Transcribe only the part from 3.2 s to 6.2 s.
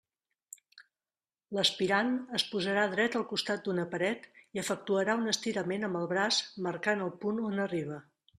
costat d'una paret i efectuarà un estirament amb el